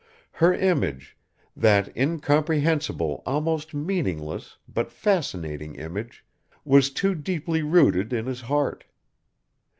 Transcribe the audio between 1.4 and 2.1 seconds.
that